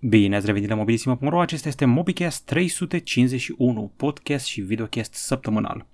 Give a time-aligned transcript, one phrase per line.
[0.00, 5.86] Bine ați revenit la mobilisimo.ro, acesta este MobiCast 351, podcast și videocast săptămânal.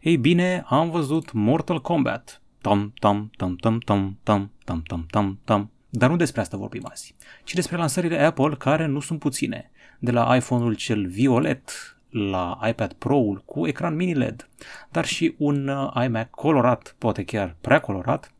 [0.00, 2.42] Ei bine, am văzut Mortal Kombat.
[2.60, 5.70] Tam, tam, tam, tam, tam, tam, tam, tam, tam, tam.
[5.88, 9.70] Dar nu despre asta vorbim azi, ci despre lansările Apple care nu sunt puține.
[9.98, 11.70] De la iPhone-ul cel violet
[12.10, 14.48] la iPad Pro-ul cu ecran mini LED,
[14.90, 18.32] dar și un uh, iMac colorat, poate chiar prea colorat.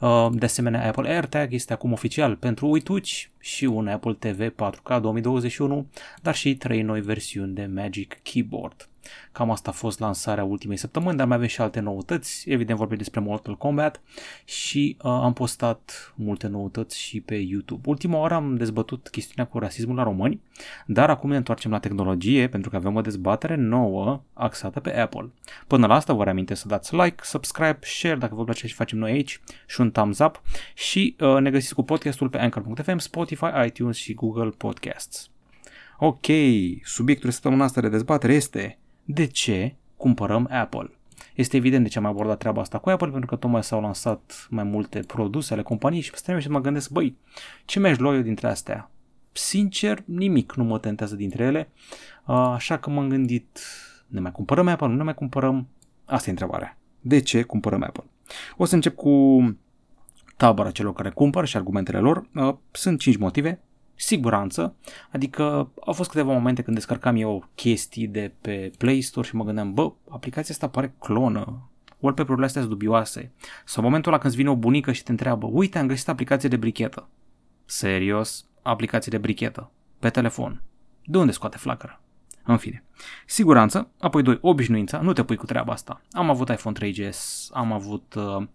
[0.00, 5.00] Uh, de asemenea, Apple AirTag este acum oficial pentru uituci și un Apple TV 4K
[5.00, 5.86] 2021,
[6.22, 8.87] dar și trei noi versiuni de Magic Keyboard.
[9.32, 12.50] Cam asta a fost lansarea ultimei săptămâni, dar mai avem și alte noutăți.
[12.50, 14.00] Evident vorbim despre Mortal Kombat
[14.44, 17.88] și uh, am postat multe noutăți și pe YouTube.
[17.88, 20.40] Ultima oară am dezbătut chestiunea cu rasismul la români,
[20.86, 25.30] dar acum ne întoarcem la tehnologie pentru că avem o dezbatere nouă axată pe Apple.
[25.66, 28.98] Până la asta vă reamintesc să dați like, subscribe, share dacă vă place ce facem
[28.98, 30.40] noi aici și un thumbs up
[30.74, 35.30] și uh, ne găsiți cu podcastul pe Anchor.fm, Spotify, iTunes și Google Podcasts.
[35.98, 36.26] Ok,
[36.82, 38.78] subiectul săptămâna asta de dezbatere este
[39.10, 40.90] de ce cumpărăm Apple.
[41.34, 44.46] Este evident de ce am abordat treaba asta cu Apple, pentru că tocmai s-au lansat
[44.50, 47.16] mai multe produse ale companiei și pe și mă gândesc, băi,
[47.64, 48.90] ce mi-aș lua eu dintre astea?
[49.32, 51.70] Sincer, nimic nu mă tentează dintre ele,
[52.24, 53.60] așa că m-am gândit,
[54.06, 55.68] ne mai cumpărăm Apple, nu ne mai cumpărăm?
[56.04, 56.78] Asta e întrebarea.
[57.00, 58.04] De ce cumpărăm Apple?
[58.56, 59.38] O să încep cu
[60.36, 62.28] tabăra celor care cumpăr și argumentele lor.
[62.70, 63.60] Sunt 5 motive
[63.98, 64.74] siguranță,
[65.10, 69.44] adică au fost câteva momente când descărcam eu chestii de pe Play Store și mă
[69.44, 73.32] gândeam, bă, aplicația asta pare clonă, wallpaper-urile astea sunt dubioase.
[73.64, 76.48] Sau momentul ăla când îți vine o bunică și te întreabă, uite, am găsit aplicație
[76.48, 77.08] de brichetă.
[77.64, 80.62] Serios, aplicație de brichetă, pe telefon.
[81.04, 82.00] De unde scoate flacăra?
[82.44, 82.84] În fine.
[83.26, 86.00] Siguranță, apoi doi, obișnuința, nu te pui cu treaba asta.
[86.10, 88.46] Am avut iPhone 3GS, am avut uh,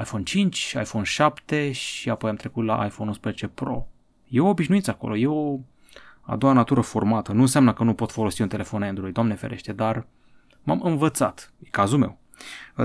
[0.00, 3.88] iPhone 5, iPhone 7 și apoi am trecut la iPhone 11 Pro.
[4.30, 5.58] E o obișnuință acolo, e o
[6.20, 7.32] a doua natură formată.
[7.32, 10.06] Nu înseamnă că nu pot folosi un telefon Android, doamne ferește, dar
[10.62, 12.18] m-am învățat, e cazul meu.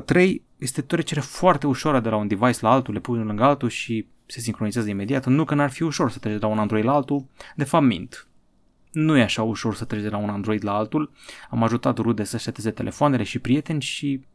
[0.06, 0.44] 3.
[0.58, 3.70] Este trecere foarte ușoară de la un device la altul, le pui unul lângă altul
[3.70, 5.26] și se sincronizează imediat.
[5.26, 7.86] Nu că n-ar fi ușor să treci de la un Android la altul, de fapt
[7.86, 8.28] mint.
[8.92, 11.12] Nu e așa ușor să treci de la un Android la altul.
[11.50, 14.26] Am ajutat rude să seteze telefoanele și prieteni și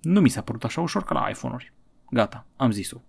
[0.00, 1.72] nu mi s-a părut așa ușor ca la iPhone-uri.
[2.10, 3.00] Gata, am zis-o.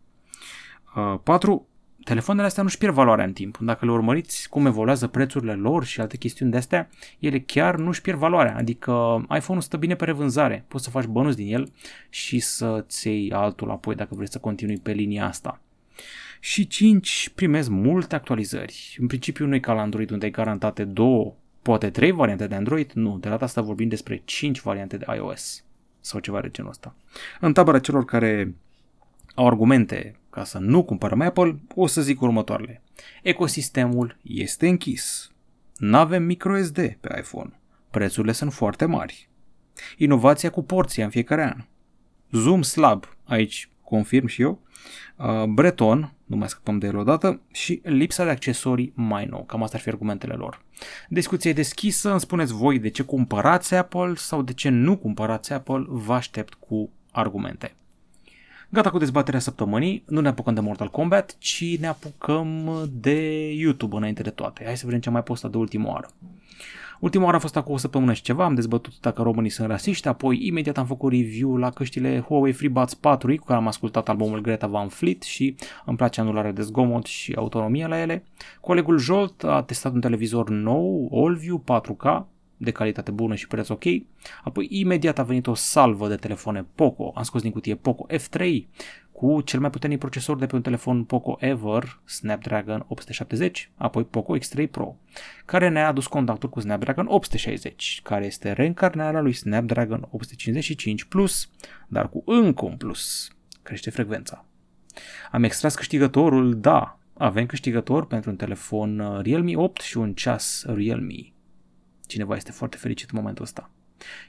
[1.24, 1.68] 4
[2.04, 3.58] telefoanele astea nu-și pierd valoarea în timp.
[3.58, 6.90] Dacă le urmăriți cum evoluează prețurile lor și alte chestiuni de astea,
[7.20, 8.56] ele chiar nu-și pierd valoarea.
[8.58, 8.92] Adică
[9.36, 10.66] iPhone-ul stă bine pe revânzare.
[10.68, 11.72] Poți să faci bonus din el
[12.10, 15.62] și să-ți iei altul apoi dacă vrei să continui pe linia asta.
[16.40, 17.32] Și 5.
[17.36, 18.98] Primezi multe actualizări.
[19.00, 22.56] În principiu nu e ca la Android unde ai garantate două, poate trei variante de
[22.56, 22.92] Android.
[22.92, 25.64] Nu, de data asta vorbim despre 5 variante de iOS
[26.00, 26.96] sau ceva de genul ăsta.
[27.40, 28.56] În tabăra celor care
[29.36, 32.82] au argumente ca să nu cumpărăm Apple, o să zic următoarele.
[33.22, 35.32] Ecosistemul este închis.
[35.78, 37.60] N-avem microSD pe iPhone.
[37.90, 39.30] Prețurile sunt foarte mari.
[39.98, 41.66] Inovația cu porția în fiecare an.
[42.32, 44.62] Zoom slab, aici confirm și eu.
[45.16, 49.44] Uh, Breton, nu mai scăpăm de el odată, și lipsa de accesorii mai nou.
[49.44, 50.66] Cam asta ar fi argumentele lor.
[51.10, 55.86] Discuție deschisă, îmi spuneți voi de ce cumpărați Apple sau de ce nu cumpărați Apple,
[55.88, 57.76] vă aștept cu argumente.
[58.74, 63.96] Gata cu dezbaterea săptămânii, nu ne apucăm de Mortal Kombat, ci ne apucăm de YouTube
[63.96, 64.64] înainte de toate.
[64.66, 66.10] Hai să vedem ce mai postat de ultima oară.
[67.00, 70.08] Ultima oară a fost acum o săptămână și ceva, am dezbătut dacă românii sunt rasiști,
[70.08, 74.42] apoi imediat am făcut review la căștile Huawei FreeBuds 4 cu care am ascultat albumul
[74.42, 75.56] Greta Van Fleet și
[75.86, 78.24] îmi place anularea de zgomot și autonomia la ele.
[78.62, 82.24] Colegul Jolt a testat un televizor nou, AllView 4K,
[82.62, 83.84] de calitate bună și preț ok.
[84.44, 87.12] Apoi imediat a venit o salvă de telefoane Poco.
[87.16, 88.64] Am scos din cutie Poco F3
[89.12, 94.38] cu cel mai puternic procesor de pe un telefon Poco Ever, Snapdragon 870, apoi Poco
[94.38, 94.98] X3 Pro,
[95.46, 101.50] care ne-a adus contactul cu Snapdragon 860, care este reîncarnarea lui Snapdragon 855 Plus,
[101.88, 103.32] dar cu încă un plus.
[103.62, 104.46] Crește frecvența.
[105.32, 110.64] Am extras câștigătorul, da, avem câștigător pentru un telefon uh, Realme 8 și un ceas
[110.66, 111.32] Realme
[112.12, 113.70] cineva este foarte fericit în momentul ăsta.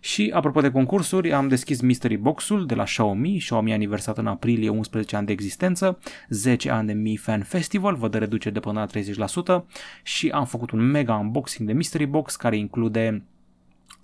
[0.00, 3.38] Și apropo de concursuri, am deschis Mystery Box-ul de la Xiaomi.
[3.38, 5.99] Xiaomi a aniversat în aprilie 11 ani de existență,
[6.29, 9.64] 10 ani de Mi Fan Festival, vă dă reducere de până la 30%
[10.02, 13.25] și am făcut un mega unboxing de Mystery Box care include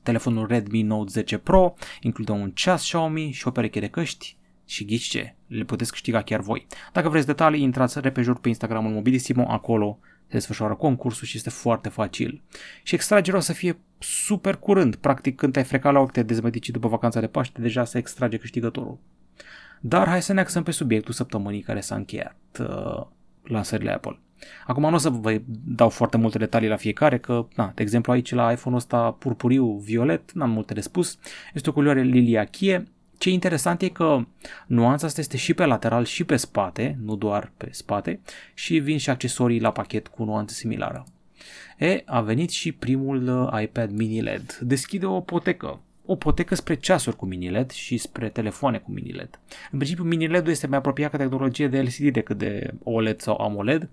[0.03, 4.37] telefonul Redmi Note 10 Pro, include un ceas Xiaomi și o pereche de căști
[4.69, 6.67] și ghici ce, le puteți câștiga chiar voi.
[6.93, 11.89] Dacă vreți detalii, intrați repejur pe Instagramul Mobilissimo, acolo se desfășoară concursul și este foarte
[11.89, 12.43] facil.
[12.83, 16.71] Și extragerea o să fie super curând, practic când ai frecat la ochi te dezmătici
[16.71, 18.99] după vacanța de Paște, deja se extrage câștigătorul.
[19.81, 23.07] Dar hai să ne axăm pe subiectul săptămânii care s-a încheiat, uh,
[23.43, 24.19] lansările Apple.
[24.67, 28.13] Acum nu o să vă dau foarte multe detalii la fiecare, că, na, de exemplu
[28.13, 31.19] aici la iPhone-ul ăsta purpuriu violet, n-am multe de spus,
[31.55, 32.85] este o culoare liliachie.
[33.19, 34.25] Ce interesant e că
[34.67, 38.21] nuanța asta este și pe lateral și pe spate, nu doar pe spate,
[38.55, 41.07] și vin și accesorii la pachet cu nuanță similară.
[41.79, 44.59] E, a venit și primul uh, iPad mini LED.
[44.61, 45.81] Deschide o potecă
[46.11, 49.41] o potecă spre ceasuri cu mini LED și spre telefoane cu mini LED.
[49.71, 53.41] În principiu, mini LED-ul este mai apropiat ca tehnologie de LCD decât de OLED sau
[53.41, 53.89] AMOLED.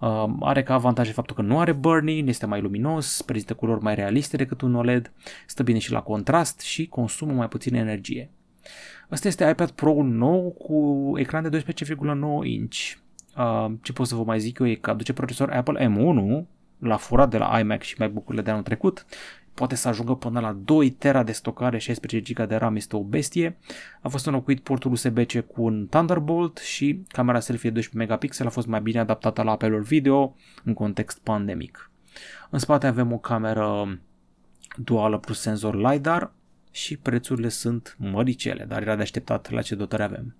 [0.00, 3.94] Uh, are ca avantaj faptul că nu are burning, este mai luminos, prezintă culori mai
[3.94, 5.12] realiste decât un OLED,
[5.46, 8.30] stă bine și la contrast și consumă mai puțină energie.
[9.08, 11.64] Asta este iPad Pro nou cu ecran de 12,9
[12.42, 12.76] inch.
[13.36, 16.46] Uh, ce pot să vă mai zic eu e că aduce procesor Apple M1
[16.78, 19.06] la furat de la iMac și MacBook-urile de anul trecut
[19.56, 23.02] poate să ajungă până la 2 tera de stocare, 16 GB de RAM este o
[23.02, 23.58] bestie.
[24.00, 28.66] A fost înlocuit portul USB-C cu un Thunderbolt și camera selfie 12 megapixel a fost
[28.66, 31.90] mai bine adaptată la apeluri video în context pandemic.
[32.50, 33.98] În spate avem o cameră
[34.76, 36.32] duală plus senzor LiDAR
[36.76, 40.36] și prețurile sunt măricele, dar era de așteptat la ce dotări avem.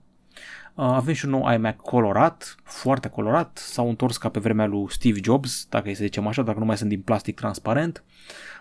[0.75, 5.21] Avem și un nou iMac colorat, foarte colorat, s-au întors ca pe vremea lui Steve
[5.23, 8.05] Jobs, dacă e să zicem așa, dacă nu mai sunt din plastic transparent.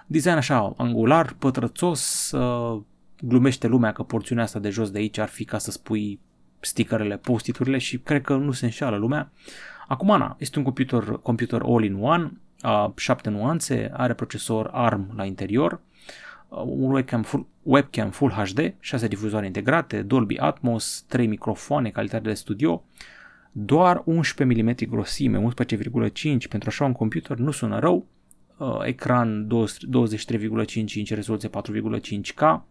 [0.05, 2.81] Design așa, angular, pătrățos, uh,
[3.19, 6.19] glumește lumea că porțiunea asta de jos de aici ar fi ca să spui
[6.59, 9.31] stickerele, post și cred că nu se înșeală lumea.
[9.87, 12.31] Acum, Ana, este un computer, computer all-in-one,
[12.63, 15.79] uh, 7 nuanțe, are procesor ARM la interior, uh,
[16.49, 22.33] un webcam full, webcam Full HD, 6 difuzoare integrate, Dolby Atmos, 3 microfoane, calitate de
[22.33, 22.83] studio,
[23.51, 28.07] doar 11 mm grosime, 11,5 pentru așa un computer nu sună rău,
[28.57, 32.61] uh, ecran 23,5 inch, rezoluție 4,5K,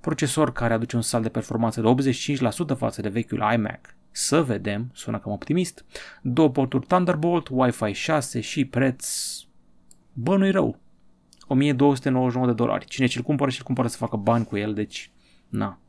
[0.00, 1.86] procesor care aduce un salt de performanță de
[2.74, 3.94] 85% față de vechiul iMac.
[4.10, 5.84] Să vedem, sună cam optimist.
[6.22, 9.08] Două porturi Thunderbolt, Wi-Fi 6 și preț...
[10.12, 10.78] Bă, nu-i rău.
[11.46, 12.84] 1299 de dolari.
[12.84, 15.10] Cine ți-l cumpără și-l cumpără să facă bani cu el, deci...
[15.48, 15.80] Na,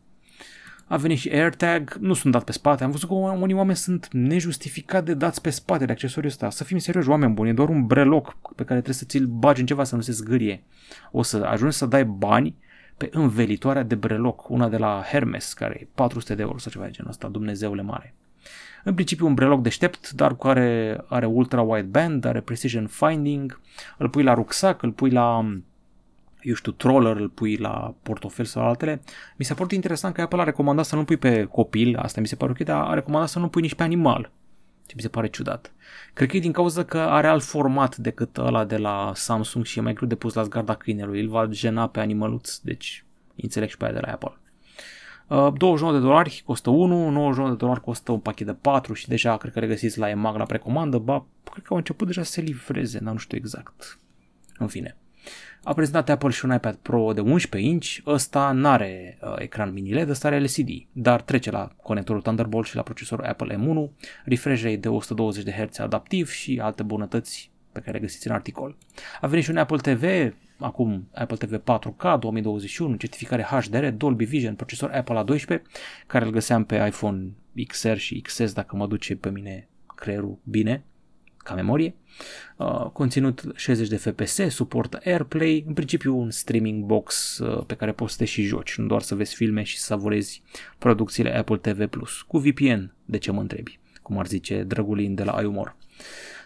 [0.89, 4.07] a venit și AirTag, nu sunt dat pe spate, am văzut că unii oameni sunt
[4.11, 6.49] nejustificat de dați pe spate de accesoriul ăsta.
[6.49, 9.59] Să fim serioși, oameni buni, e doar un breloc pe care trebuie să ți-l bagi
[9.59, 10.63] în ceva să nu se zgârie.
[11.11, 12.55] O să ajungi să dai bani
[12.97, 16.85] pe învelitoarea de breloc, una de la Hermes, care e 400 de euro sau ceva
[16.85, 18.15] de genul ăsta, Dumnezeule mare.
[18.87, 23.59] În principiu un breloc deștept, dar cu care are ultra wideband, are precision finding,
[23.97, 25.45] îl pui la rucsac, îl pui la
[26.41, 29.01] eu știu, troller îl pui la portofel sau altele,
[29.35, 32.27] mi se pare interesant că Apple a recomandat să nu pui pe copil, asta mi
[32.27, 34.31] se pare ok, dar a recomandat să nu pui nici pe animal.
[34.85, 35.73] Ce mi se pare ciudat.
[36.13, 39.79] Cred că e din cauza că are alt format decât ăla de la Samsung și
[39.79, 41.21] e mai greu de pus la zgarda câinelui.
[41.21, 43.05] Îl va jena pe animăluț, deci
[43.35, 44.37] înțeleg și pe aia de la Apple.
[45.27, 49.07] Uh, 29 de dolari costă 1, 99 de dolari costă un pachet de 4 și
[49.07, 52.23] deja cred că le găsiți la EMAG la precomandă, ba, cred că au început deja
[52.23, 53.99] să se livreze, dar nu știu exact.
[54.57, 54.97] În fine.
[55.63, 59.73] A prezentat Apple și un iPad Pro de 11 inch, ăsta nu are uh, ecran
[59.73, 63.91] mini LED, ăsta are LCD, dar trece la conectorul Thunderbolt și la procesorul Apple M1,
[64.25, 68.33] refresh rate de 120 de Hz adaptiv și alte bunătăți pe care le găsiți în
[68.33, 68.77] articol.
[69.21, 74.55] A venit și un Apple TV, acum Apple TV 4K 2021, certificare HDR, Dolby Vision,
[74.55, 75.61] procesor Apple A12,
[76.07, 77.27] care îl găseam pe iPhone
[77.67, 80.83] XR și XS dacă mă duce pe mine creierul bine,
[81.37, 81.95] ca memorie.
[82.57, 87.91] Uh, conținut 60 de FPS, suportă AirPlay, în principiu un streaming box uh, pe care
[87.91, 90.41] poți să te și joci, nu doar să vezi filme și să savurezi
[90.77, 91.89] producțiile Apple TV+,
[92.27, 95.75] cu VPN, de ce mă întrebi, cum ar zice Drăgulin de la iUmor.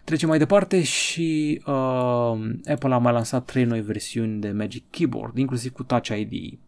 [0.04, 5.38] Trecem mai departe și uh, Apple a mai lansat trei noi versiuni de Magic Keyboard,
[5.38, 6.60] inclusiv cu Touch ID.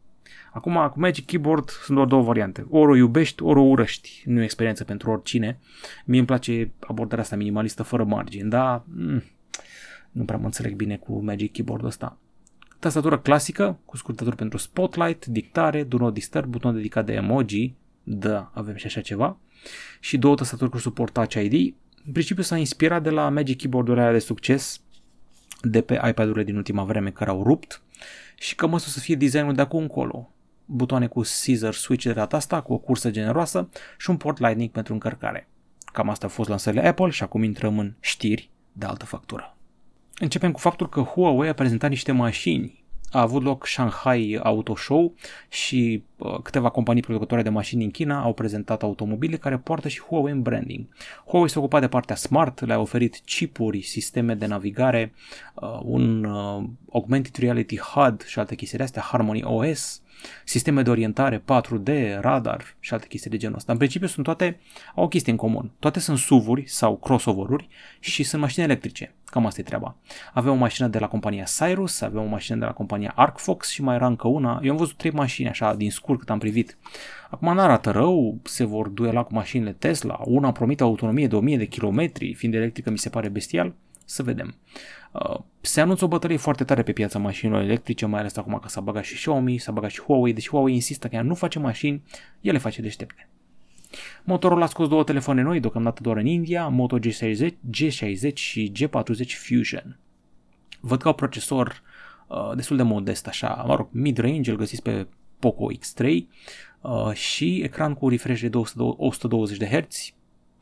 [0.51, 2.65] Acum, cu Magic Keyboard sunt doar două variante.
[2.69, 4.23] Ori o iubești, ori o urăști.
[4.25, 5.59] Nu e experiență pentru oricine.
[6.05, 9.23] Mie îmi place abordarea asta minimalistă fără margini, dar mm,
[10.11, 12.17] nu prea mă înțeleg bine cu Magic Keyboard ăsta.
[12.79, 17.73] Tastatură clasică, cu scurtături pentru spotlight, dictare, do not disturb, buton dedicat de emoji,
[18.03, 19.37] da, avem și așa ceva,
[19.99, 21.75] și două tastaturi cu suport Touch ID.
[22.05, 24.81] În principiu s-a inspirat de la Magic Keyboard-urile de succes
[25.61, 27.81] de pe iPad-urile din ultima vreme care au rupt
[28.35, 30.33] și cam asta să fie designul de acum încolo
[30.65, 34.69] butoane cu scissor switch de data asta, cu o cursă generoasă și un port Lightning
[34.69, 35.47] pentru încărcare.
[35.93, 39.57] Cam asta au fost lansările Apple și acum intrăm în știri de altă factură.
[40.19, 42.82] Începem cu faptul că Huawei a prezentat niște mașini.
[43.13, 45.13] A avut loc Shanghai Auto Show
[45.49, 50.01] și uh, câteva companii producătoare de mașini din China au prezentat automobile care poartă și
[50.01, 50.85] Huawei în branding.
[51.25, 55.13] Huawei s-a ocupat de partea smart, le-a oferit chipuri, sisteme de navigare,
[55.53, 60.02] uh, un uh, augmented reality HUD și alte chestii astea, Harmony OS,
[60.45, 63.71] sisteme de orientare, 4D, radar și alte chestii de genul ăsta.
[63.71, 64.59] În principiu sunt toate,
[64.95, 65.71] au o chestie în comun.
[65.79, 67.67] Toate sunt SUV-uri sau crossover-uri
[67.99, 69.13] și sunt mașini electrice.
[69.25, 69.95] Cam asta e treaba.
[70.33, 73.81] Avem o mașină de la compania Cyrus, avem o mașină de la compania ArcFox și
[73.81, 74.59] mai era încă una.
[74.63, 76.77] Eu am văzut trei mașini așa din scurt cât am privit.
[77.29, 81.57] Acum nu arată rău, se vor duela cu mașinile Tesla, una promite autonomie de 1000
[81.57, 83.73] de kilometri, fiind electrică mi se pare bestial,
[84.05, 84.55] să vedem.
[85.11, 88.67] Uh, se anunță o bătălie foarte tare pe piața mașinilor electrice, mai ales acum că
[88.67, 91.59] s-a băgat și Xiaomi, s-a băgat și Huawei, deci Huawei insistă că ea nu face
[91.59, 92.03] mașini,
[92.41, 93.27] el le face deștepte.
[94.23, 99.27] Motorul a scos două telefoane noi, deocamdată doar în India, Moto G60, G60 și G40
[99.27, 99.97] Fusion.
[100.79, 101.81] Văd că au procesor
[102.27, 105.07] uh, destul de modest, așa, mă rog, mid-range, îl găsiți pe
[105.39, 106.17] Poco X3
[106.81, 110.13] uh, și ecran cu refresh de 120 de Hz,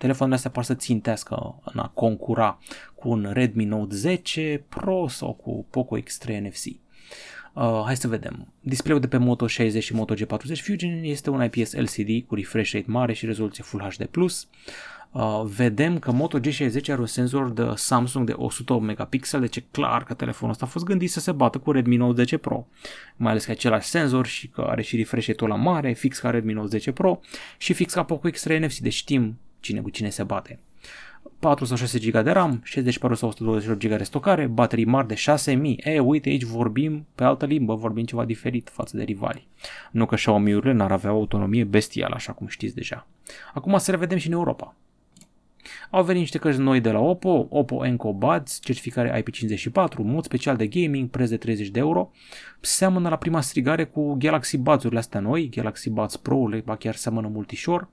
[0.02, 2.60] telefoanele astea par să țintească în a concura
[2.96, 6.66] cu un Redmi Note 10 Pro sau cu Poco X3 NFC.
[7.54, 8.48] Uh, hai să vedem.
[8.60, 12.72] Display-ul de pe Moto 60 și Moto G40 Fusion este un IPS LCD cu refresh
[12.74, 14.10] rate mare și rezoluție Full HD+.
[15.12, 19.64] Uh, vedem că Moto G60 are un senzor de Samsung de 108 megapixel, deci e
[19.72, 22.68] clar că telefonul ăsta a fost gândit să se bată cu Redmi Note 10 Pro.
[23.16, 26.30] Mai ales că același senzor și că are și refresh rate la mare, fix ca
[26.30, 27.20] Redmi Note 10 Pro
[27.58, 30.60] și fix ca Poco X3 NFC, deci știm cine cu cine se bate.
[31.40, 35.16] 4 sau 6 GB de RAM, 64 sau 128 GB de stocare, baterii mari de
[35.16, 35.80] 6000.
[35.84, 39.48] E, uite, aici vorbim pe altă limbă, vorbim ceva diferit față de rivali.
[39.92, 43.08] Nu că Xiaomi-urile n-ar avea autonomie bestială, așa cum știți deja.
[43.54, 44.76] Acum să revedem și în Europa.
[45.94, 50.56] Au venit niște cărți noi de la Oppo, Oppo Enco Buds, certificare IP54, mod special
[50.56, 52.12] de gaming, preț de 30 de euro.
[52.60, 57.28] Seamănă la prima strigare cu Galaxy Buds-urile astea noi, Galaxy Buds Pro, le chiar seamănă
[57.28, 57.90] multișor.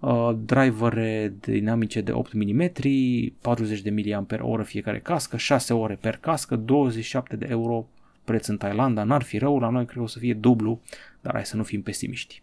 [0.00, 2.72] Uh, drivere dinamice de 8 mm,
[3.40, 7.88] 40 de mAh fiecare cască, 6 ore per cască, 27 de euro
[8.24, 10.80] preț în Thailanda, n-ar fi rău, la noi cred că o să fie dublu,
[11.20, 12.42] dar hai să nu fim pesimiști.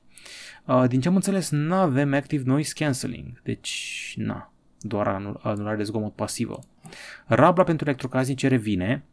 [0.65, 4.49] Uh, din ce am înțeles, nu avem Active Noise Cancelling, deci na,
[4.87, 6.59] doar anulare de zgomot pasivă.
[7.25, 9.03] Rabla pentru electrocasnice revine,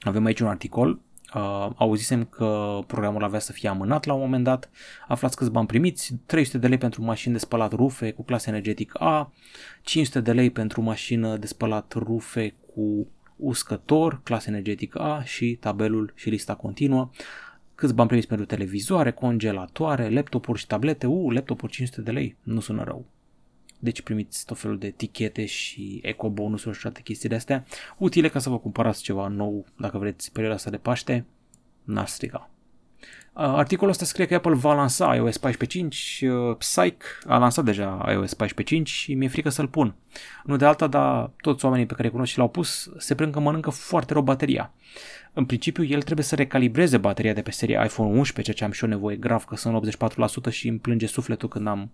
[0.00, 1.00] avem aici un articol,
[1.34, 4.70] uh, auzisem că programul avea să fie amânat la un moment dat,
[5.08, 9.00] aflați câți bani primiți, 300 de lei pentru mașini de spălat rufe cu clasă energetic
[9.00, 9.32] A,
[9.82, 16.12] 500 de lei pentru mașină de spălat rufe cu uscător, clasă energetic A și tabelul
[16.14, 17.10] și lista continuă.
[17.74, 21.06] Câți bani primiți pentru televizoare, congelatoare, laptopuri și tablete?
[21.06, 23.04] U, laptopuri 500 de lei, nu sună rău.
[23.82, 27.64] Deci primiți tot felul de etichete și eco-bonusuri și alte chestii de astea,
[27.98, 31.24] utile ca să vă cumpărați ceva nou dacă vreți perioada asta de Paște,
[31.84, 32.50] n-ar striga.
[33.32, 35.46] Articolul ăsta scrie că Apple va lansa iOS 14.5,
[36.58, 39.94] Psych a lansat deja iOS 14.5 și mi-e frică să-l pun.
[40.44, 43.32] Nu de alta, dar toți oamenii pe care îi cunosc și l-au pus se plâng
[43.32, 44.72] că mănâncă foarte rău bateria.
[45.32, 48.70] În principiu, el trebuie să recalibreze bateria de pe seria iPhone 11, ceea ce am
[48.70, 49.86] și eu nevoie grav, că sunt
[50.48, 51.90] 84% și îmi plânge sufletul când am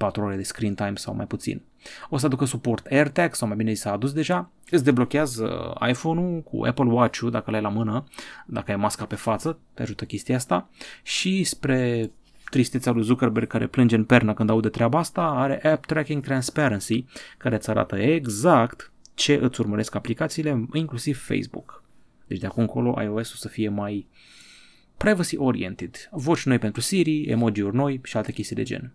[0.00, 1.62] 4 ore de screen time sau mai puțin.
[2.08, 4.50] O să aducă suport AirTag sau mai bine s-a adus deja.
[4.70, 8.04] Îți deblochează iPhone-ul cu Apple Watch-ul dacă l-ai la mână,
[8.46, 10.68] dacă ai masca pe față, te ajută chestia asta.
[11.02, 12.10] Și spre
[12.50, 17.04] tristețea lui Zuckerberg care plânge în pernă când aude treaba asta, are App Tracking Transparency
[17.38, 21.82] care îți arată exact ce îți urmăresc aplicațiile, inclusiv Facebook.
[22.26, 24.06] Deci de acum încolo iOS-ul să fie mai
[24.96, 26.08] privacy oriented.
[26.10, 28.94] Voci noi pentru Siri, emoji-uri noi și alte chestii de gen.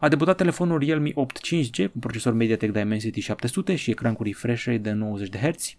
[0.00, 4.64] A debutat telefonul Realme 8 5G cu procesor MediaTek Dimensity 700 și ecran cu refresh
[4.64, 5.74] rate de 90 de Hz.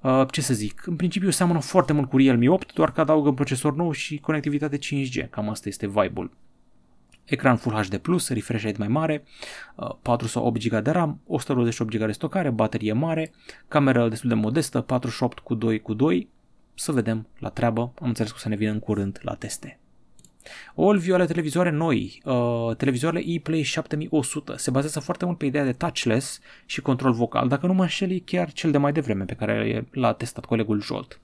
[0.00, 3.28] Uh, ce să zic, în principiu seamănă foarte mult cu Realme 8, doar că adaugă
[3.28, 6.30] un procesor nou și conectivitate 5G, cam asta este vibe-ul.
[7.24, 9.24] Ecran Full HD+, refresh rate mai mare,
[10.02, 13.32] 4 uh, sau 8 GB de RAM, 128 GB de stocare, baterie mare,
[13.68, 16.28] cameră destul de modestă, 48 cu 2 cu 2.
[16.74, 19.78] Să vedem la treabă, am înțeles că o să ne vină în curând la teste.
[20.74, 25.72] Allview ale televizoare noi, uh, televizoarele ePlay 7100, se bazează foarte mult pe ideea de
[25.72, 29.34] touchless și control vocal, dacă nu mă înșel e chiar cel de mai devreme pe
[29.34, 31.20] care l-a testat colegul Jolt.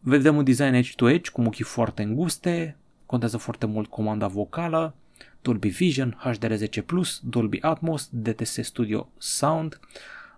[0.00, 2.76] Vedem un design edge-to-edge cu muchii foarte înguste,
[3.06, 4.94] contează foarte mult comanda vocală,
[5.42, 6.84] Dolby Vision, HDR10+,
[7.22, 9.80] Dolby Atmos, DTS Studio Sound,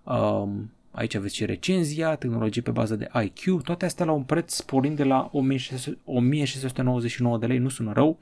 [0.02, 4.54] um, Aici aveți și recenzia, tehnologie pe bază de IQ, toate astea la un preț
[4.54, 8.18] sporind de la 1699 de lei, nu sună rău.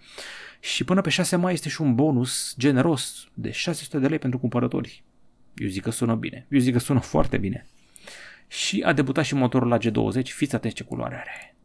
[0.60, 4.38] Și până pe 6 mai este și un bonus generos de 600 de lei pentru
[4.38, 5.04] cumpărători.
[5.54, 6.46] Eu zic că sună bine.
[6.50, 7.66] Eu zic că sună foarte bine.
[8.46, 10.22] Și a debutat și motorul la G20.
[10.22, 11.56] Fiți atenți ce culoare are.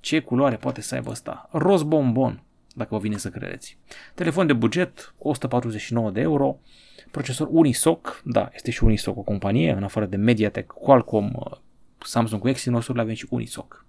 [0.00, 1.48] Ce culoare poate să aibă ăsta?
[1.52, 2.42] Roz bombon,
[2.74, 3.78] dacă vă vine să credeți.
[4.14, 6.58] Telefon de buget, 149 de euro
[7.14, 11.56] procesor Unisoc, da, este și Unisoc o companie, în afară de Mediatek, Qualcomm, uh,
[11.98, 13.86] Samsung cu Exynos-urile avem și Unisoc.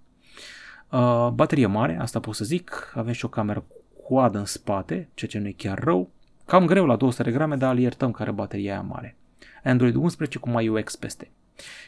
[0.90, 3.64] Uh, baterie mare, asta pot să zic, avem și o cameră
[4.08, 6.10] coadă în spate, ceea ce nu e chiar rău.
[6.44, 9.16] Cam greu la 200 de grame, dar îl iertăm care bateria aia mare.
[9.64, 11.30] Android 11 cu mai UX peste.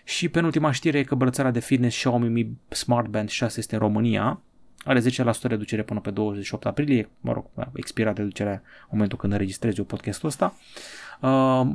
[0.04, 3.80] Și penultima știre e că brățara de fitness Xiaomi Mi Smart Band 6 este în
[3.80, 4.40] România.
[4.85, 5.02] Are 10%
[5.42, 7.44] reducere până pe 28 aprilie, mă rog,
[7.75, 10.56] expirat reducerea în momentul când înregistrez eu podcastul ăsta.
[11.20, 11.66] Uh,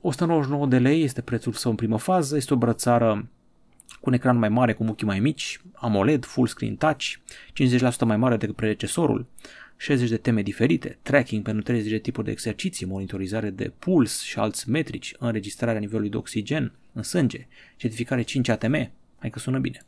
[0.00, 3.28] 199 de lei este prețul său în primă fază, este o brățară
[4.00, 7.04] cu un ecran mai mare, cu muchii mai mici, AMOLED, full screen touch,
[8.04, 9.26] 50% mai mare decât predecesorul,
[9.76, 14.38] 60 de teme diferite, tracking pentru 30 de tipuri de exerciții, monitorizare de puls și
[14.38, 19.80] alți metrici, înregistrarea nivelului de oxigen în sânge, certificare 5 ATM, hai că sună bine.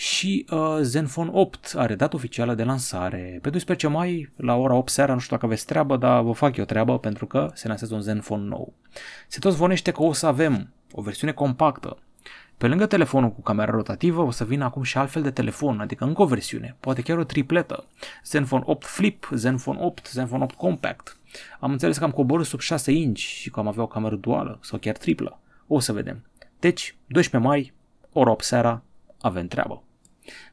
[0.00, 3.38] Și uh, Zenfone 8 are dată oficială de lansare.
[3.42, 6.56] Pe 12 mai, la ora 8 seara, nu știu dacă aveți treabă, dar vă fac
[6.56, 8.72] eu treabă pentru că se lansează un Zenfone nou.
[9.28, 11.98] Se tot zvonește că o să avem o versiune compactă,
[12.56, 16.04] pe lângă telefonul cu camera rotativă o să vină acum și altfel de telefon, adică
[16.04, 17.86] încă o versiune, poate chiar o tripletă.
[18.24, 21.16] Zenfone 8 Flip, Zenfone 8, Zenfone 8 Compact.
[21.58, 24.58] Am înțeles că am coborât sub 6 inch și că am avea o cameră duală
[24.62, 25.40] sau chiar triplă.
[25.66, 26.24] O să vedem.
[26.58, 27.72] Deci, 12 mai,
[28.12, 28.82] ora 8 seara,
[29.20, 29.82] avem treabă.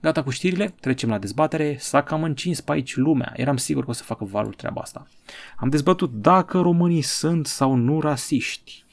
[0.02, 1.76] Gata cu știrile, trecem la dezbatere.
[1.80, 3.34] S-a cam încins pe aici lumea.
[3.36, 5.08] Eram sigur că o să facă valul treaba asta.
[5.58, 8.86] Am dezbătut dacă românii sunt sau nu rasiști.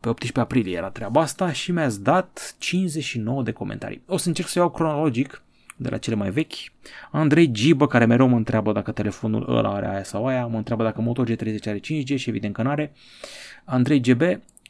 [0.00, 4.02] Pe 18 aprilie era treaba asta și mi-ați dat 59 de comentarii.
[4.06, 5.42] O să încerc să iau cronologic
[5.76, 6.52] de la cele mai vechi.
[7.10, 10.82] Andrei Gibă, care mereu mă întreabă dacă telefonul ăla are aia sau aia, mă întreabă
[10.82, 12.92] dacă Moto G30 are 5G și evident că n-are.
[13.64, 14.20] Andrei GB,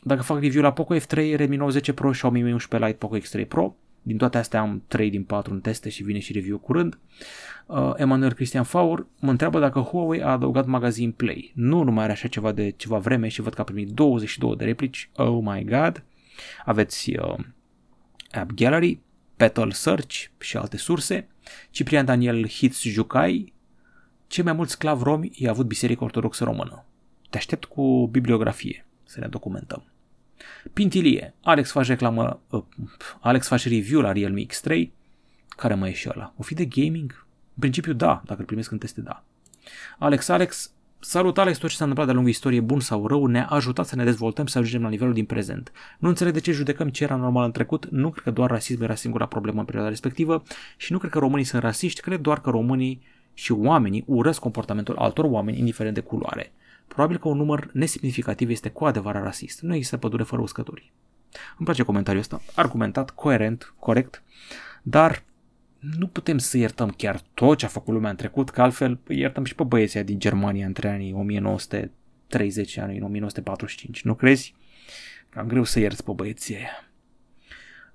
[0.03, 3.19] dacă fac review la Poco F3, Redmi 9 10 Pro, Xiaomi Mi 11 Lite, Poco
[3.19, 3.77] X3 Pro.
[4.03, 6.99] Din toate astea am 3 din 4 în teste și vine și review curând.
[7.67, 11.53] Uh, Emanuel Cristian Faur mă întreabă dacă Huawei a adăugat magazin Play.
[11.55, 14.57] Nu, nu mai are așa ceva de ceva vreme și văd că a primit 22
[14.57, 15.11] de replici.
[15.17, 16.05] Oh my god!
[16.65, 17.39] Aveți uh,
[18.31, 19.01] App Gallery,
[19.37, 21.29] Petal Search și alte surse.
[21.71, 23.53] Ciprian Daniel Hits Jucai.
[24.27, 26.85] Cei mai mulți sclav romi i-a avut Biserica Ortodoxă Română.
[27.31, 29.90] Te aștept cu bibliografie să ne documentăm.
[30.73, 31.35] Pintilie.
[31.43, 32.63] Alex face reclamă, uh,
[33.21, 34.89] Alex face review la Realme X3.
[35.49, 36.33] Care mai e și ăla?
[36.37, 37.27] O fi de gaming?
[37.49, 39.25] În principiu da, dacă îl primesc în teste da.
[39.99, 43.47] Alex Alex, salut Alex, tot ce s-a întâmplat de-a lungul istorie, bun sau rău, ne-a
[43.47, 45.73] ajutat să ne dezvoltăm și să ajungem la nivelul din prezent.
[45.99, 48.83] Nu înțeleg de ce judecăm ce era normal în trecut, nu cred că doar rasism
[48.83, 50.43] era singura problemă în perioada respectivă
[50.77, 53.03] și nu cred că românii sunt rasiști, cred doar că românii
[53.35, 56.53] și oamenii urăsc comportamentul altor oameni, indiferent de culoare.
[56.95, 59.61] Probabil că un număr nesemnificativ este cu adevărat rasist.
[59.61, 60.93] Nu există pădure fără uscături.
[61.31, 64.23] Îmi place comentariul ăsta, argumentat, coerent, corect,
[64.83, 65.23] dar
[65.79, 69.45] nu putem să iertăm chiar tot ce a făcut lumea în trecut, că altfel iertăm
[69.45, 74.55] și pe băieții din Germania între anii 1930 și anii 1945, nu crezi?
[75.29, 76.91] Cam greu să ierți pe băieții aia.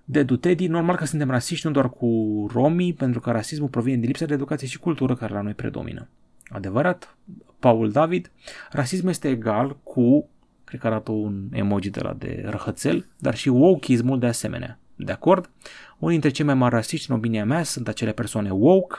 [0.04, 2.10] De Dutedi, normal că suntem rasiști nu doar cu
[2.54, 6.10] romii, pentru că rasismul provine din lipsa de educație și cultură care la noi predomină.
[6.48, 7.18] Adevărat,
[7.60, 8.32] Paul David,
[8.72, 10.30] rasismul este egal cu,
[10.64, 14.80] cred că arată un emoji de la de răhățel, dar și wokeismul de asemenea.
[14.96, 15.50] De acord?
[15.98, 18.96] Unii dintre cei mai mari rasiști, în opinia mea, sunt acele persoane woke,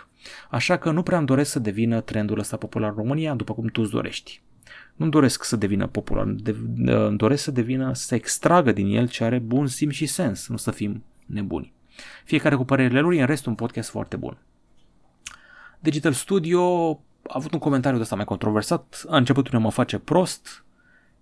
[0.50, 3.66] așa că nu prea îmi doresc să devină trendul ăsta popular în România, după cum
[3.66, 4.42] tu îți dorești.
[4.94, 9.24] Nu-mi doresc să devină popular, de, îmi doresc să devină, să extragă din el ce
[9.24, 11.72] are bun simț și sens, nu să fim nebuni.
[12.24, 14.38] Fiecare cu părerile lui, în rest un podcast foarte bun.
[15.80, 16.98] Digital Studio a
[17.28, 20.64] avut un comentariu de ăsta mai controversat, a început prin mă face prost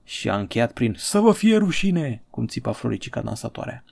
[0.05, 3.85] și a încheiat prin să vă fie rușine, cum țipa Floricica dansatoarea.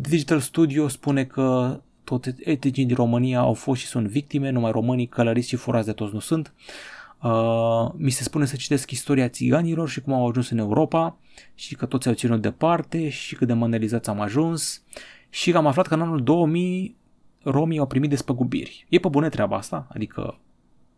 [0.00, 5.06] Digital Studio spune că toți etnicii din România au fost și sunt victime, numai românii
[5.06, 6.54] călăriți și furați de toți nu sunt.
[7.22, 11.16] Uh, mi se spune să citesc istoria țiganilor și cum au ajuns în Europa
[11.54, 14.82] și că toți au ținut departe și cât de manelizați am ajuns
[15.30, 16.96] și că am aflat că în anul 2000
[17.42, 18.86] romii au primit despăgubiri.
[18.88, 19.86] E pe bune treaba asta?
[19.88, 20.38] Adică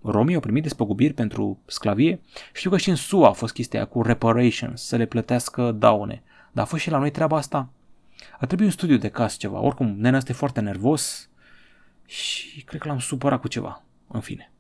[0.03, 2.21] romii au primit despăgubiri pentru sclavie?
[2.53, 6.23] Știu că și în SUA a fost chestia cu reparations, să le plătească daune.
[6.53, 7.69] Dar a fost și la noi treaba asta?
[8.39, 9.61] A trebuit un studiu de caz ceva.
[9.61, 11.29] Oricum, nena este foarte nervos
[12.07, 13.83] și cred că l-am supărat cu ceva.
[14.09, 14.53] În fine,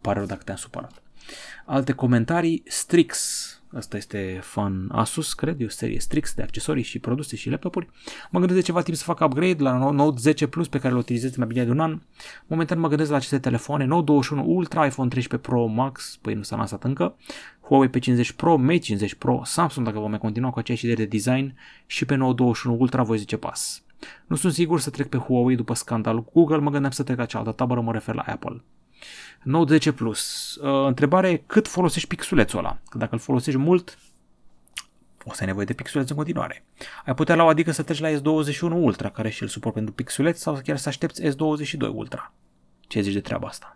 [0.00, 1.02] pare rău dacă te-am supărat.
[1.64, 6.98] Alte comentarii, Strix, Asta este fan Asus, cred, e o serie Strix de accesorii și
[6.98, 7.88] produse și laptopuri.
[8.30, 10.98] Mă gândesc de ceva timp să fac upgrade la Note 10 Plus pe care îl
[10.98, 12.00] utilizez mai bine de un an.
[12.46, 16.42] Momentan mă gândesc la aceste telefoane Note 21 Ultra, iPhone 13 Pro Max, păi nu
[16.42, 17.16] s-a lansat încă,
[17.60, 21.04] Huawei P50 Pro, Mate 50 Pro, Samsung dacă vom mai continua cu aceeași idee de
[21.04, 21.54] design
[21.86, 23.82] și pe Note 21 Ultra voi zice pas.
[24.26, 27.24] Nu sunt sigur să trec pe Huawei după scandalul Google, mă gândeam să trec la
[27.24, 28.62] cealaltă tabără, mă refer la Apple.
[29.42, 30.54] Note 10 Plus.
[30.54, 32.78] Uh, întrebare, cât folosești pixulețul ăla?
[32.88, 33.98] Că dacă îl folosești mult,
[35.24, 36.64] o să ai nevoie de pixuleț în continuare.
[37.06, 39.92] Ai putea la o adică să treci la S21 Ultra, care și îl suport pentru
[39.92, 42.32] pixuleț, sau chiar să aștepți S22 Ultra.
[42.80, 43.74] Ce zici de treaba asta?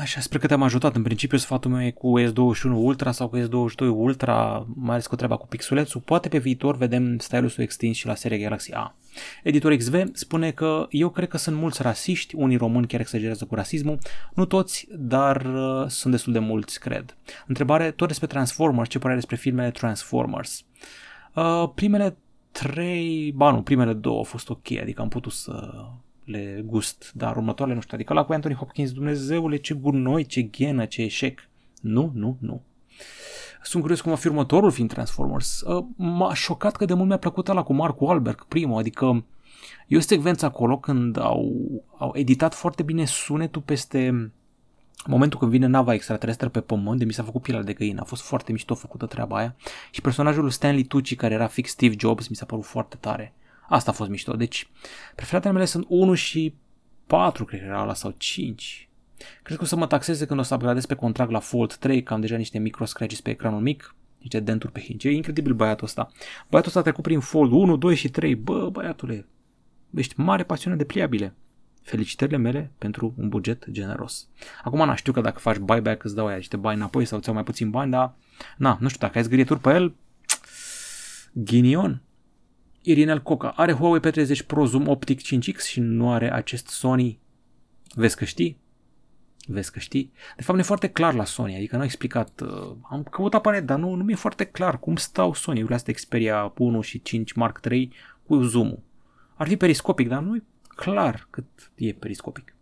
[0.00, 0.94] Așa, sper că te-am ajutat.
[0.94, 5.16] În principiu, sfatul meu e cu S21 Ultra sau cu S22 Ultra, mai ales cu
[5.16, 6.00] treaba cu pixulețul.
[6.00, 8.94] Poate pe viitor vedem stylusul extins și la seria Galaxy A.
[9.42, 13.54] Editor XV spune că eu cred că sunt mulți rasiști, unii români chiar exagerează cu
[13.54, 13.98] rasismul,
[14.34, 17.16] nu toți, dar uh, sunt destul de mulți, cred.
[17.46, 20.64] Întrebare tot despre Transformers, ce părere despre filmele Transformers?
[21.34, 22.16] Uh, primele
[22.52, 25.84] trei, ba nu, primele două au fost ok, adică am putut să
[26.24, 30.42] le gust, dar următoarele nu știu, adică la cu Anthony Hopkins, Dumnezeule, ce gunoi, ce
[30.42, 31.48] ghenă, ce eșec.
[31.80, 32.62] Nu, nu, nu.
[33.64, 35.60] Sunt curios cum va fi următorul film Transformers.
[35.60, 39.24] Uh, m-a șocat că de mult mi-a plăcut ala cu Mark Wahlberg, primul, adică
[39.86, 41.52] e o secvență acolo când au,
[41.96, 44.30] au editat foarte bine sunetul peste
[45.06, 48.04] momentul când vine nava extraterestră pe pământ, de mi s-a făcut pielea de găină, a
[48.04, 49.56] fost foarte mișto făcută treaba aia
[49.90, 53.34] și personajul lui Stanley Tucci, care era fix Steve Jobs, mi s-a părut foarte tare.
[53.68, 54.32] Asta a fost mișto.
[54.32, 54.68] Deci,
[55.14, 56.54] preferatele mele sunt 1 și
[57.06, 58.88] 4, cred că era ăla, sau 5.
[59.42, 62.02] Cred că o să mă taxeze când o să upgradez pe contract la Fold 3,
[62.02, 65.08] că am deja niște micro scratches pe ecranul mic, niște denturi pe hinge.
[65.08, 66.12] E incredibil băiatul ăsta.
[66.48, 68.34] Băiatul ăsta a trecut prin Fold 1, 2 și 3.
[68.34, 69.26] Bă, băiatule,
[69.94, 71.34] ești mare pasiune de pliabile.
[71.82, 74.28] Felicitările mele pentru un buget generos.
[74.62, 77.26] Acum, na, știu că dacă faci buyback îți dau aia niște bani înapoi sau îți
[77.26, 78.14] iau mai puțin bani, dar,
[78.56, 79.94] na, nu știu, dacă ai zgârieturi pe el,
[81.32, 82.02] ghinion.
[82.82, 87.18] Irinel Coca are Huawei P30 Pro Zoom Optic 5X și nu are acest Sony.
[87.94, 88.58] Vezi că știi?
[89.46, 90.12] Vezi că știi?
[90.36, 92.40] De fapt, nu e foarte clar la Sony, adică nu a explicat.
[92.40, 95.94] Uh, am căutat pe net, dar nu, nu mi-e foarte clar cum stau Sony-urile astea
[95.94, 97.92] Xperia 1 și 5 Mark 3
[98.26, 98.82] cu zoom-ul.
[99.34, 100.42] Ar fi periscopic, dar nu e
[100.74, 102.54] clar cât e periscopic.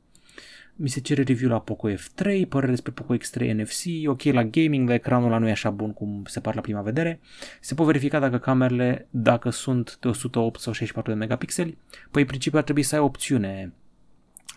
[0.75, 4.87] Mi se cere review la Poco F3, părere despre Poco X3 NFC, ok la gaming,
[4.87, 7.21] dar ecranul ăla nu e așa bun cum se pare la prima vedere.
[7.61, 11.79] Se pot verifica dacă camerele, dacă sunt de 108 sau 64 de megapixeli.
[12.11, 13.73] Păi în principiu ar trebui să ai opțiune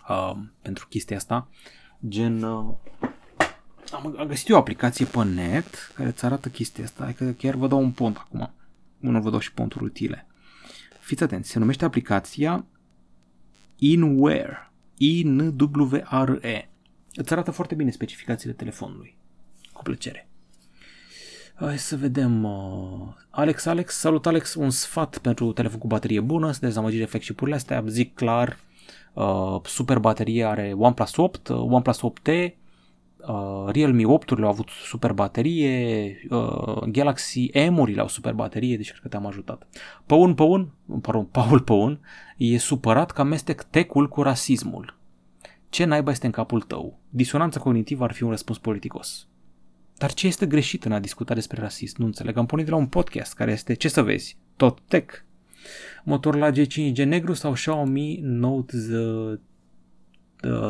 [0.08, 1.48] uh, pentru chestia asta,
[2.08, 2.42] gen...
[2.42, 2.74] Uh,
[3.92, 7.54] am, am găsit eu o aplicație pe net care îți arată chestia asta, adică chiar
[7.54, 8.50] vă dau un pont acum.
[9.00, 10.26] Unul vă dau și ponturi utile.
[11.00, 12.64] Fiți atenți, se numește aplicația
[13.76, 14.70] InWare.
[14.96, 16.68] I-N-W-R-E.
[17.14, 19.16] Îți arată foarte bine specificațiile telefonului.
[19.72, 20.28] Cu plăcere.
[21.54, 22.44] Hai să vedem.
[22.44, 27.56] Uh, Alex, Alex, salut Alex, un sfat pentru telefon cu baterie bună, să dezamăgire flagship-urile
[27.56, 28.58] astea, zic clar,
[29.16, 32.28] uh, super baterie are OnePlus 8, uh, OnePlus 8T,
[33.26, 39.00] uh, Realme 8-urile au avut super baterie, uh, Galaxy M-urile au super baterie, deci cred
[39.02, 39.66] că te-am ajutat.
[40.06, 42.00] Păun Păun, pardon, Paul Păun,
[42.36, 44.98] e supărat că amestec tecul cu rasismul.
[45.68, 46.98] Ce naiba este în capul tău?
[47.10, 49.28] Disonanța cognitivă ar fi un răspuns politicos.
[49.98, 51.94] Dar ce este greșit în a discuta despre rasism?
[51.98, 52.36] Nu înțeleg.
[52.36, 55.14] Am pornit de la un podcast care este, ce să vezi, tot tech.
[56.08, 58.76] Motor la G5G negru sau Xiaomi Note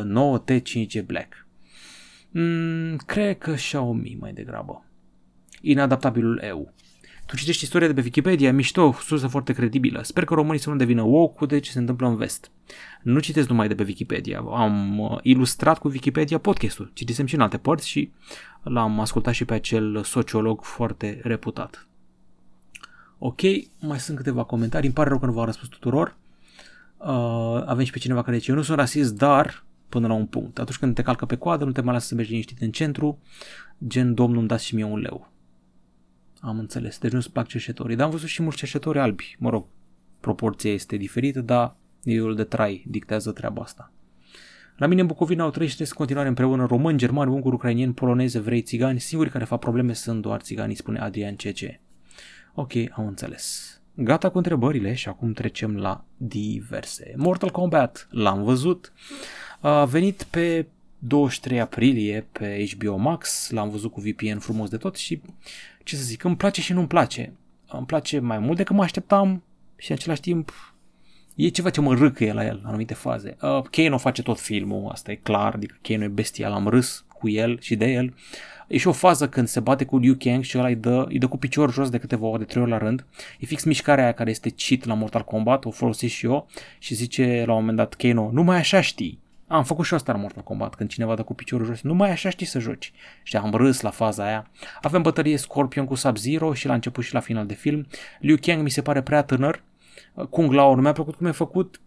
[0.03, 1.47] 9T5G Black?
[2.31, 4.85] Mm, cred că Xiaomi mai degrabă.
[5.61, 6.73] Inadaptabilul EU.
[7.25, 10.01] Tu citești istoria de pe Wikipedia, mișto, sursă foarte credibilă.
[10.03, 12.51] Sper că românii să nu devină woke cu de ce se întâmplă în vest.
[13.01, 14.39] Nu citesc numai de pe Wikipedia.
[14.39, 16.91] Am uh, ilustrat cu Wikipedia podcastul.
[16.93, 18.11] Citisem și în alte părți și
[18.63, 21.87] l-am ascultat și pe acel sociolog foarte reputat.
[23.19, 23.41] Ok,
[23.79, 24.85] mai sunt câteva comentarii.
[24.85, 26.17] Îmi pare rău că nu v-am răspuns tuturor.
[26.97, 30.25] Uh, avem și pe cineva care zice, eu nu sunt rasist, dar până la un
[30.25, 30.59] punct.
[30.59, 33.19] Atunci când te calcă pe coadă, nu te mai lasă să mergi liniștit în centru,
[33.87, 35.31] gen, domnul, îmi dați și mie un leu.
[36.39, 39.65] Am înțeles, deci nu-ți plac cerșetorii, dar am văzut și mulți cerșetori albi, mă rog,
[40.19, 43.91] proporția este diferită, dar nivelul de trai dictează treaba asta.
[44.77, 48.37] La mine în Bucovina au trăit și în continuare împreună români, germani, unguri, ucrainieni, polonezi,
[48.37, 48.99] evrei, țigani.
[48.99, 51.79] Singurii care fac probleme sunt doar țiganii, spune Adrian CC.
[52.59, 53.79] Ok, am înțeles.
[53.93, 57.13] Gata cu întrebările și acum trecem la diverse.
[57.15, 58.93] Mortal Kombat, l-am văzut.
[59.59, 60.67] A venit pe
[60.99, 65.21] 23 aprilie pe HBO Max, l-am văzut cu VPN frumos de tot și
[65.83, 67.33] ce să zic, îmi place și nu-mi place.
[67.67, 69.43] Îmi place mai mult decât mă așteptam
[69.75, 70.73] și în același timp
[71.35, 73.37] e ceva ce mă râcăie la el, în anumite faze.
[73.41, 77.29] Uh, Kano face tot filmul, asta e clar, adică Kano e bestial, am râs cu
[77.29, 78.13] el și de el.
[78.67, 81.17] E și o fază când se bate cu Liu Kang și ăla îi dă, îi
[81.17, 83.05] dă cu picior jos de câteva ori, de trei ori la rând.
[83.39, 86.47] E fix mișcarea aia care este cheat la Mortal Kombat, o folosesc și eu
[86.79, 89.19] și zice la un moment dat Kano, nu mai așa știi.
[89.47, 92.11] Am făcut și asta la Mortal Kombat, când cineva dă cu piciorul jos, nu mai
[92.11, 92.93] așa știi să joci.
[93.23, 94.49] Și am râs la faza aia.
[94.81, 97.87] Avem bătălie Scorpion cu Sub-Zero și la început și la final de film.
[98.19, 99.63] Liu Kang mi se pare prea tânăr.
[100.29, 101.79] Kung Lao nu mi-a plăcut cum e făcut.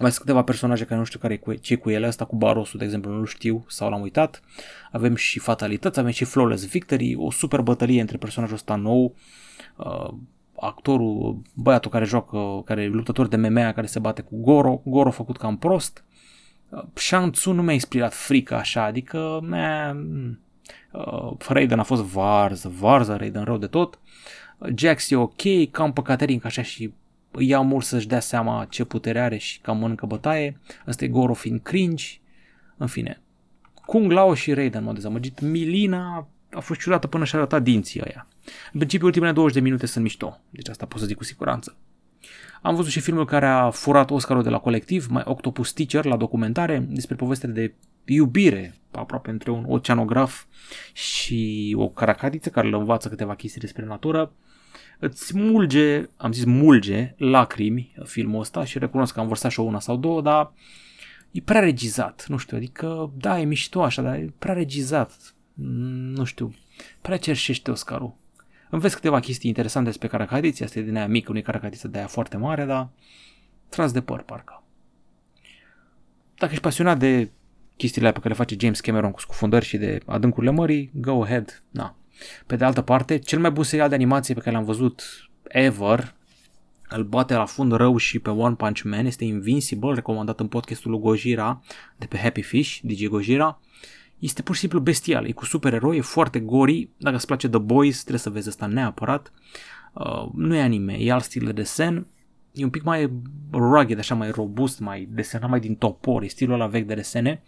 [0.00, 2.78] Mai sunt câteva personaje care nu știu care e ce cu ele, asta cu Barosul,
[2.78, 4.42] de exemplu, nu știu sau l-am uitat.
[4.92, 9.14] Avem și fatalități, avem și Flawless Victory, o super bătălie între personajul ăsta nou
[9.76, 10.14] uh,
[10.56, 15.10] actorul, băiatul care joacă, care e luptător de MMA, care se bate cu Goro, Goro
[15.10, 16.04] făcut cam prost.
[16.68, 19.94] Uh, Shang Tsung nu mi-a inspirat frică așa, adică meh,
[20.92, 23.98] uh, Raiden a fost varză, varză Raiden rău de tot.
[24.58, 26.92] Uh, Jax e ok, cam păcaterin că așa și
[27.38, 30.60] ia mult să-și dea seama ce putere are și cam mănâncă bătaie.
[30.86, 32.06] Ăsta e Goro fiind cringe.
[32.76, 33.22] În fine,
[33.86, 35.40] Kung Lao și Raiden m-au dezamăgit.
[35.40, 38.28] Milina a fost ciudată până și-a arătat dinții ăia.
[38.44, 41.76] În principiu, ultimele 20 de minute sunt mișto, deci asta pot să zic cu siguranță.
[42.62, 46.16] Am văzut și filmul care a furat Oscarul de la colectiv, mai Octopus Teacher, la
[46.16, 50.44] documentare, despre povestea de iubire aproape între un oceanograf
[50.92, 54.32] și o caracatiță care îl învață câteva chestii despre natură.
[54.98, 59.62] Îți mulge, am zis mulge, lacrimi filmul ăsta și recunosc că am vărsat și o
[59.62, 60.52] una sau două, dar
[61.30, 65.34] e prea regizat, nu știu, adică da, e mișto așa, dar e prea regizat,
[66.14, 66.54] nu știu,
[67.00, 68.14] prea cerșește Oscarul.
[68.70, 71.98] Înveți câteva chestii interesante despre caracatiță, asta e din aia mică, nu e caracatiță de
[71.98, 72.88] aia foarte mare, dar
[73.68, 74.62] tras de păr, parcă.
[76.38, 77.30] Dacă ești pasionat de
[77.76, 81.62] chestiile pe care le face James Cameron cu scufundări și de adâncurile mării, go ahead,
[81.70, 81.96] na.
[82.46, 85.02] Pe de altă parte, cel mai bun serial de animație pe care l-am văzut
[85.48, 86.14] ever,
[86.88, 90.90] îl bate la fund rău și pe One Punch Man, este Invincible, recomandat în podcastul
[90.90, 91.62] lui Gojira
[91.96, 93.60] de pe Happy Fish, DJ Gojira.
[94.18, 97.58] Este pur și simplu bestial, e cu supereroi, e foarte gori, dacă îți place The
[97.58, 99.32] Boys, trebuie să vezi asta neapărat.
[99.92, 102.06] Uh, nu e anime, e alt stil de desen,
[102.52, 103.10] e un pic mai
[103.52, 107.42] rugged, așa mai robust, mai desenat mai din topor, e stilul ăla vechi de desene.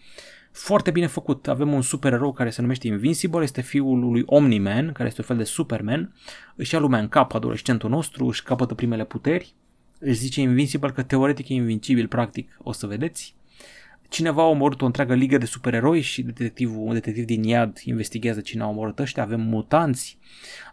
[0.57, 1.49] Foarte bine făcut.
[1.49, 5.37] Avem un supererou care se numește Invincible, este fiul lui Omni-Man, care este un fel
[5.37, 6.14] de Superman.
[6.55, 9.55] Își ia lumea în cap adolescentul nostru, își capătă primele puteri.
[9.99, 13.35] Își zice Invincible că teoretic e invincibil, practic, o să vedeți.
[14.09, 18.40] Cineva a omorât o întreagă ligă de supereroi și detectivul, un detectiv din iad investigează
[18.40, 19.23] cine a omorât ăștia.
[19.23, 20.19] Avem mutanți,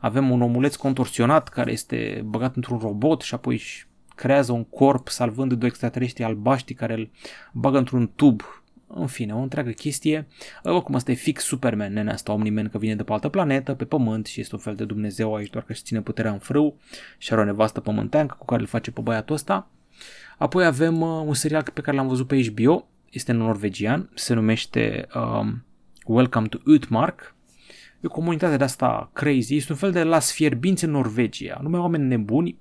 [0.01, 5.07] avem un omuleț contorsionat care este băgat într-un robot și apoi își creează un corp
[5.07, 7.11] salvând doi extraterestri albaștri care îl
[7.53, 8.62] bagă într-un tub.
[8.95, 10.27] În fine, o întreagă chestie.
[10.63, 13.85] Oricum, asta e fix Superman, nenea asta, Omniman, că vine de pe altă planetă, pe
[13.85, 16.77] pământ și este un fel de Dumnezeu aici, doar că își ține puterea în frâu
[17.17, 19.69] și are o nevastă pământeancă cu care îl face pe băiatul ăsta.
[20.37, 25.07] Apoi avem uh, un serial pe care l-am văzut pe HBO, este norvegian, se numește
[25.15, 25.65] um,
[26.05, 27.35] Welcome to Utmark.
[28.01, 31.79] E o comunitate de asta crazy, este un fel de las fierbinți în Norvegia, numai
[31.79, 32.57] oameni nebuni.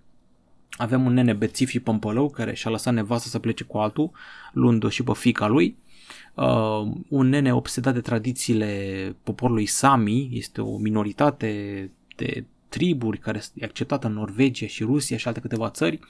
[0.71, 4.11] Avem un nene bețiv și pămpălău care și-a lăsat nevastă să plece cu altul,
[4.53, 5.77] luând-o și pe fica lui.
[6.35, 13.65] Uh, un nene obsedat de tradițiile poporului Sami, este o minoritate de triburi care e
[13.65, 16.01] acceptată în Norvegia și Rusia și alte câteva țări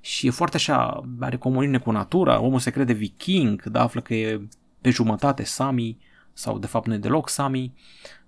[0.00, 4.14] și e foarte așa, are comuniune cu natura, omul se crede viking, dar află că
[4.14, 4.40] e
[4.80, 5.98] pe jumătate Sami
[6.32, 7.72] sau de fapt nu e deloc Sami,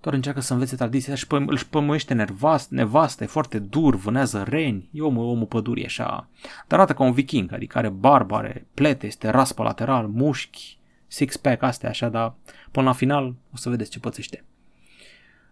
[0.00, 4.88] doar încearcă să învețe tradiția și își pămăiește nevastă, nevastă, e foarte dur, vânează reni,
[4.92, 6.28] e omul, omul pădurii așa,
[6.66, 10.77] dar arată ca un viking, adică are barbare, plete, este raspă lateral, mușchi,
[11.08, 12.34] six-pack astea așa, dar
[12.70, 14.44] până la final o să vedeți ce pățește.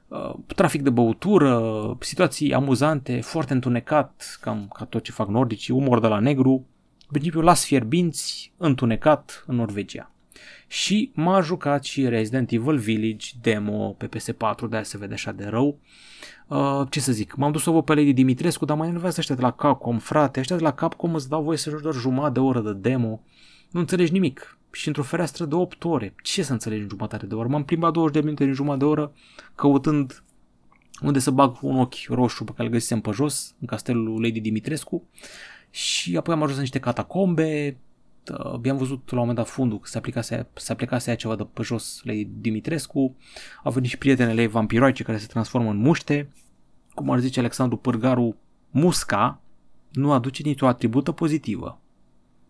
[0.08, 1.62] Uh, trafic de băutură,
[2.00, 6.66] situații amuzante, foarte întunecat, cam ca tot ce fac nordicii, umor de la negru,
[6.98, 10.10] în principiu las fierbinți, întunecat în Norvegia.
[10.68, 15.44] Și m-a jucat și Resident Evil Village demo pe PS4, de se vede așa de
[15.44, 15.78] rău.
[16.46, 19.34] Uh, ce să zic, m-am dus să văd pe Lady Dimitrescu, dar mai enervează ăștia
[19.34, 22.32] de la Capcom, frate, ăștia de la Capcom îți dau voie să joci doar jumătate
[22.32, 23.20] de oră de demo,
[23.70, 26.14] nu înțelegi nimic, și într-o fereastră de 8 ore.
[26.22, 27.48] Ce să înțelegi în jumătate de oră?
[27.48, 29.12] M-am plimbat 20 de minute în jumătate de oră
[29.54, 30.24] căutând
[31.02, 34.40] unde să bag un ochi roșu pe care îl găsisem pe jos, în castelul Lady
[34.40, 35.02] Dimitrescu
[35.70, 37.76] și apoi am ajuns în niște catacombe,
[38.38, 41.46] abia văzut la un moment dat fundul, că se aplicase, se aplicase aia ceva de
[41.52, 43.16] pe jos Lady Dimitrescu,
[43.62, 46.28] au venit și prietenele ei vampiroice care se transformă în muște,
[46.94, 48.36] cum ar zice Alexandru Pârgaru,
[48.70, 49.40] musca
[49.92, 51.80] nu aduce nicio atribută pozitivă.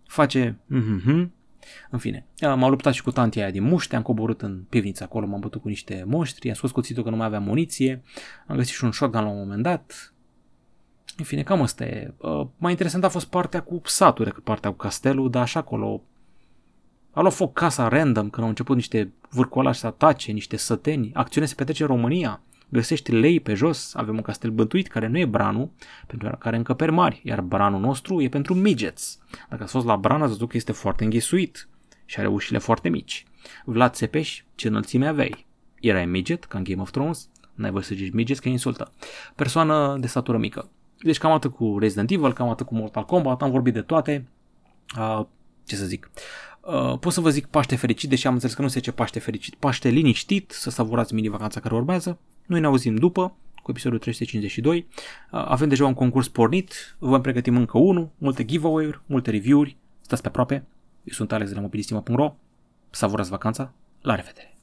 [0.06, 1.35] Face mm-hmm,
[1.90, 5.26] în fine, m-am luptat și cu tantia aia din muște, am coborât în pivniță acolo,
[5.26, 8.02] m-am bătut cu niște monștri, am scos cuțitul că nu mai aveam muniție,
[8.46, 10.14] am găsit și un shotgun la un moment dat.
[11.16, 12.14] În fine, cam asta e.
[12.16, 16.02] Uh, mai interesant a fost partea cu satul decât partea cu castelul, dar așa acolo
[17.12, 21.48] a luat foc casa random când au început niște vârcolași să atace, niște săteni, acțiunea
[21.48, 25.24] se petrece în România, găsești lei pe jos, avem un castel bântuit care nu e
[25.24, 25.70] branul,
[26.06, 29.18] pentru care încăperi mari, iar branul nostru e pentru midgets.
[29.50, 31.68] Dacă ați fost la bran, ați văzut că este foarte înghesuit
[32.04, 33.24] și are ușile foarte mici.
[33.64, 35.46] Vlad Țepeș, ce înălțime aveai?
[35.80, 37.28] Erai midget, ca în Game of Thrones?
[37.54, 38.92] N-ai voie să zici midget, că insultă.
[39.34, 40.70] Persoană de statură mică.
[40.98, 44.28] Deci cam atât cu Resident Evil, cam atât cu Mortal Kombat, am vorbit de toate.
[44.98, 45.24] Uh,
[45.66, 46.10] ce să zic?
[46.66, 49.18] Uh, pot să vă zic Paște fericit, deși am înțeles că nu se ce Paște
[49.18, 49.54] fericit.
[49.54, 52.18] Paște liniștit, să savurați mini-vacanța care urmează.
[52.46, 54.86] Noi ne auzim după, cu episodul 352.
[55.30, 59.76] Avem deja un concurs pornit, vom pregătim încă unul, multe giveaway-uri, multe review-uri.
[60.00, 60.54] Stați pe aproape.
[61.04, 62.34] Eu sunt Alex de la mobilistima.ro.
[62.90, 63.72] Savurați vacanța.
[64.00, 64.55] La revedere!